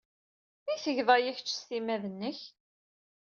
I 0.73 0.75
tged 0.77 1.09
aya 1.15 1.31
kecc 1.37 1.51
s 1.57 1.61
timmad-nnek? 1.69 2.39